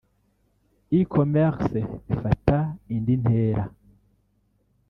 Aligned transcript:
ecommerce 0.99 1.79
bifata 2.07 2.57
indi 2.93 3.15
ntera 3.21 3.63